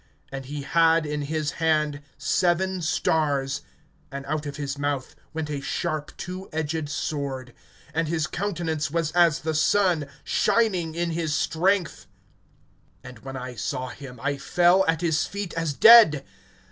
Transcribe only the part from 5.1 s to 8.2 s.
went a sharp two edged sword; and